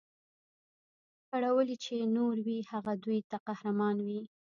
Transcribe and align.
کړولي 1.29 1.75
چي 1.83 1.91
یې 1.99 2.05
نور 2.17 2.35
وي 2.45 2.57
هغه 2.71 2.93
دوی 3.03 3.19
ته 3.29 3.37
قهرمان 3.47 3.97
وي 4.05 4.21